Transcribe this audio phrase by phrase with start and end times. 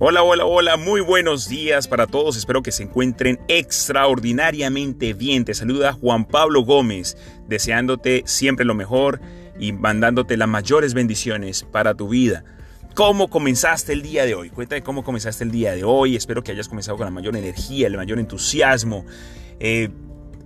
[0.00, 2.36] Hola, hola, hola, muy buenos días para todos.
[2.36, 5.44] Espero que se encuentren extraordinariamente bien.
[5.44, 9.20] Te saluda Juan Pablo Gómez, deseándote siempre lo mejor
[9.56, 12.44] y mandándote las mayores bendiciones para tu vida.
[12.94, 14.50] ¿Cómo comenzaste el día de hoy?
[14.50, 16.16] Cuéntame cómo comenzaste el día de hoy.
[16.16, 19.06] Espero que hayas comenzado con la mayor energía, el mayor entusiasmo.
[19.60, 19.90] Eh,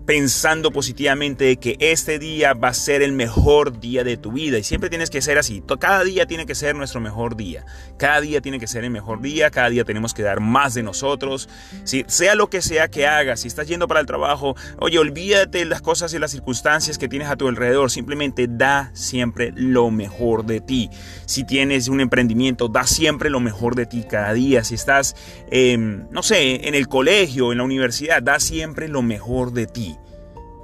[0.09, 4.57] pensando positivamente de que este día va a ser el mejor día de tu vida.
[4.57, 5.63] Y siempre tienes que ser así.
[5.79, 7.67] Cada día tiene que ser nuestro mejor día.
[7.99, 9.51] Cada día tiene que ser el mejor día.
[9.51, 11.51] Cada día tenemos que dar más de nosotros.
[11.85, 15.59] Si, sea lo que sea que hagas, si estás yendo para el trabajo, oye, olvídate
[15.59, 17.91] de las cosas y las circunstancias que tienes a tu alrededor.
[17.91, 20.89] Simplemente da siempre lo mejor de ti.
[21.27, 24.65] Si tienes un emprendimiento, da siempre lo mejor de ti cada día.
[24.65, 25.17] Si estás,
[25.53, 29.98] no sé, en el colegio, en la universidad, da siempre lo mejor de ti.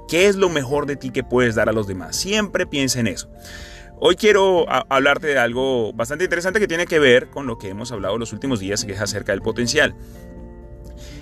[0.07, 2.15] ¿Qué es lo mejor de ti que puedes dar a los demás?
[2.15, 3.29] Siempre piensa en eso.
[3.97, 7.91] Hoy quiero hablarte de algo bastante interesante que tiene que ver con lo que hemos
[7.91, 9.95] hablado los últimos días, que es acerca del potencial.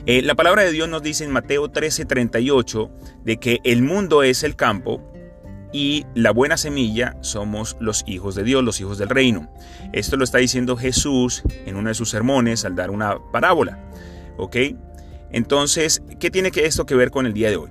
[0.06, 2.92] Eh, la palabra de Dios nos dice en Mateo 13:38
[3.23, 5.02] de que el mundo es el campo
[5.72, 9.52] y la buena semilla somos los hijos de Dios, los hijos del reino.
[9.94, 13.80] Esto lo está diciendo Jesús en uno de sus sermones al dar una parábola.
[14.38, 14.58] ¿Ok?
[15.31, 17.70] Entonces, ¿qué tiene esto que ver con el día de hoy?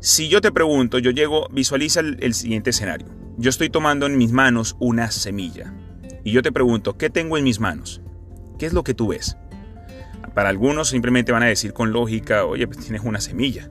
[0.00, 3.08] Si yo te pregunto, yo llego, visualiza el, siguiente escenario.
[3.38, 5.72] Yo estoy tomando en mis manos una semilla.
[6.24, 8.02] Y yo te pregunto, ¿qué tengo en mis manos?
[8.58, 9.36] ¿Qué es lo que tú ves?
[10.34, 13.70] Para algunos simplemente van a decir con lógica, oye, pues tienes una semilla.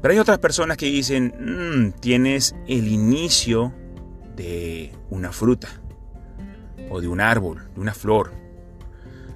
[0.00, 3.72] Pero hay otras personas que dicen, mm, tienes el inicio
[4.34, 5.68] de una fruta,
[6.90, 8.32] o de un árbol, de una flor.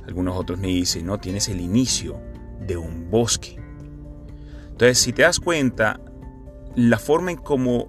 [0.07, 2.21] Algunos otros me dicen, no, tienes el inicio
[2.67, 3.56] de un bosque.
[4.77, 5.99] Entonces, si te das cuenta,
[6.75, 7.89] la forma en cómo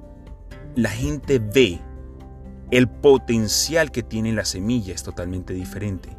[0.74, 1.82] la gente ve
[2.72, 6.16] el potencial que tiene la semilla es totalmente diferente.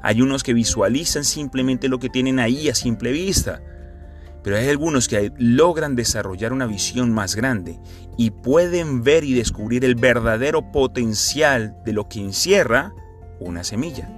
[0.00, 3.64] Hay unos que visualizan simplemente lo que tienen ahí a simple vista,
[4.44, 7.80] pero hay algunos que logran desarrollar una visión más grande
[8.16, 12.94] y pueden ver y descubrir el verdadero potencial de lo que encierra
[13.40, 14.08] una semilla.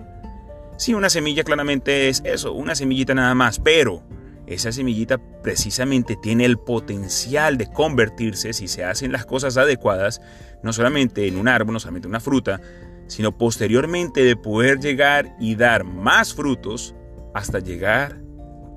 [0.76, 4.02] Sí, una semilla claramente es eso, una semillita nada más, pero
[4.46, 10.20] esa semillita precisamente tiene el potencial de convertirse, si se hacen las cosas adecuadas,
[10.62, 12.60] no solamente en un árbol, no solamente en una fruta,
[13.06, 16.94] sino posteriormente de poder llegar y dar más frutos
[17.34, 18.20] hasta llegar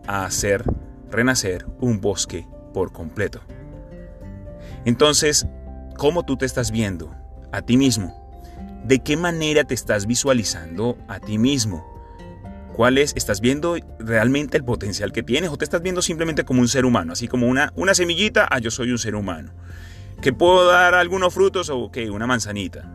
[0.07, 0.63] a hacer
[1.09, 3.41] renacer un bosque por completo.
[4.85, 5.47] Entonces,
[5.97, 7.13] ¿cómo tú te estás viendo
[7.51, 8.23] a ti mismo?
[8.85, 11.96] ¿De qué manera te estás visualizando a ti mismo?
[12.77, 13.13] ¿Cuál es?
[13.15, 16.85] ¿Estás viendo realmente el potencial que tienes o te estás viendo simplemente como un ser
[16.85, 17.13] humano?
[17.13, 19.51] Así como una, semillita, ah, yo soy un ser humano.
[20.21, 22.11] ¿Que puedo dar algunos frutos o qué?
[22.11, 22.87] Una manzanita.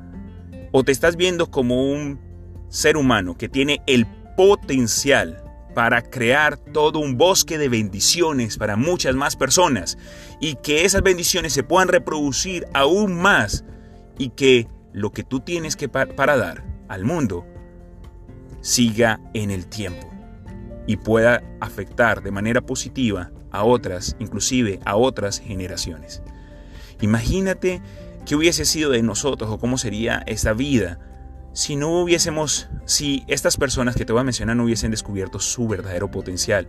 [0.71, 2.21] ¿O te estás viendo como un
[2.69, 4.07] ser humano que tiene el
[4.37, 5.43] potencial
[5.75, 9.99] para crear todo un bosque de bendiciones para muchas más personas
[10.41, 13.65] y que esas bendiciones se puedan reproducir aún más
[14.17, 17.52] y que lo que tú tienes que para dar al mundo
[18.63, 20.09] siga en el tiempo
[20.87, 26.23] y pueda afectar de manera positiva a otras, inclusive a otras generaciones.
[27.01, 27.83] Imagínate
[28.25, 30.99] qué hubiese sido de nosotros o cómo sería esta vida
[31.53, 35.69] si no hubiésemos, si estas personas que te voy a mencionar no hubiesen descubierto su
[35.69, 36.67] verdadero potencial.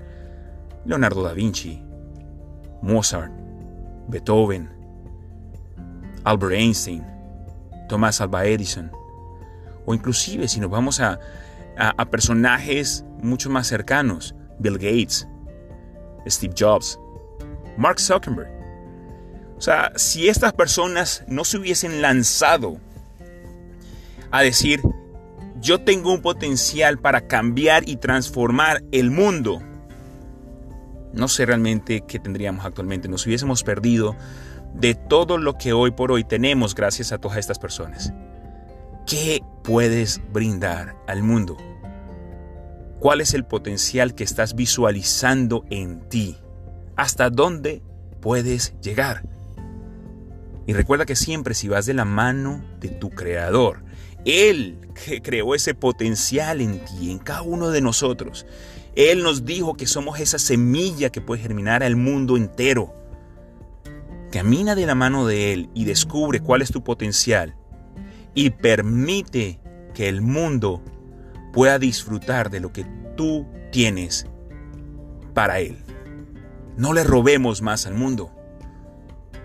[0.86, 1.82] Leonardo da Vinci,
[2.82, 3.32] Mozart,
[4.10, 4.70] Beethoven,
[6.26, 7.06] Albert Einstein,
[7.88, 8.92] Thomas Alva Edison,
[9.86, 11.18] o inclusive si nos vamos a,
[11.78, 15.28] a, personajes mucho más cercanos, Bill Gates,
[16.28, 17.00] Steve Jobs,
[17.78, 18.52] Mark Zuckerberg.
[19.58, 22.78] O sea, si estas personas no se hubiesen lanzado
[24.32, 24.82] a decir,
[25.62, 29.62] yo tengo un potencial para cambiar y transformar el mundo,
[31.14, 33.08] no sé realmente qué tendríamos actualmente.
[33.08, 34.16] Nos hubiésemos perdido
[34.74, 38.12] de todo lo que hoy por hoy tenemos gracias a todas estas personas.
[39.06, 41.58] ¿Qué puedes brindar al mundo?
[43.00, 46.38] ¿Cuál es el potencial que estás visualizando en ti?
[46.96, 47.82] ¿Hasta dónde
[48.22, 49.28] puedes llegar?
[50.66, 53.84] Y recuerda que siempre si vas de la mano de tu creador,
[54.24, 58.46] Él que creó ese potencial en ti, en cada uno de nosotros.
[58.96, 62.96] Él nos dijo que somos esa semilla que puede germinar al mundo entero.
[64.32, 67.58] Camina de la mano de Él y descubre cuál es tu potencial
[68.34, 69.60] y permite
[69.94, 70.82] que el mundo
[71.52, 72.86] pueda disfrutar de lo que
[73.16, 74.28] tú tienes
[75.34, 75.78] para Él.
[76.78, 78.32] No le robemos más al mundo.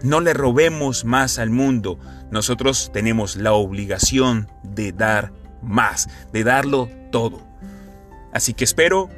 [0.02, 1.98] No le robemos más al mundo.
[2.30, 5.32] Nosotros tenemos la obligación de dar
[5.62, 7.46] más, de darlo todo.
[8.32, 9.10] Así que espero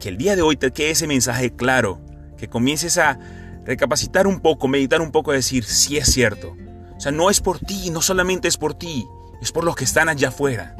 [0.00, 2.00] que el día de hoy te quede ese mensaje claro,
[2.36, 3.18] que comiences a
[3.64, 6.56] recapacitar un poco, meditar un poco, decir, si es cierto.
[7.02, 9.08] Sea, no es por ti, no solamente es por ti,
[9.40, 10.76] es por los que están allá afuera,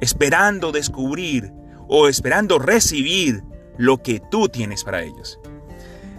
[0.00, 1.52] esperando descubrir
[1.86, 3.44] o esperando recibir
[3.78, 5.38] lo que tú tienes para ellos.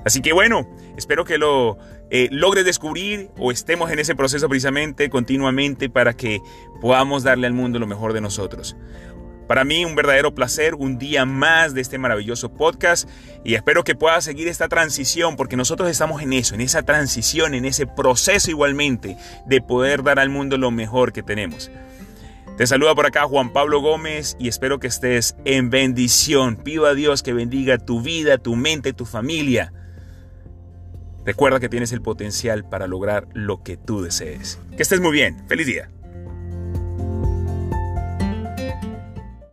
[0.05, 0.65] Así que bueno,
[0.95, 1.77] espero que lo
[2.09, 6.39] eh, logres descubrir o estemos en ese proceso precisamente continuamente para que
[6.79, 8.77] podamos darle al mundo lo mejor de nosotros.
[9.47, 13.07] Para mí un verdadero placer, un día más de este maravilloso podcast
[13.43, 17.53] y espero que puedas seguir esta transición porque nosotros estamos en eso, en esa transición,
[17.53, 21.69] en ese proceso igualmente de poder dar al mundo lo mejor que tenemos.
[22.57, 26.55] Te saluda por acá Juan Pablo Gómez y espero que estés en bendición.
[26.55, 29.73] Pido a Dios que bendiga tu vida, tu mente, tu familia.
[31.25, 34.59] Recuerda que tienes el potencial para lograr lo que tú desees.
[34.77, 35.43] Que estés muy bien.
[35.47, 35.89] Feliz día.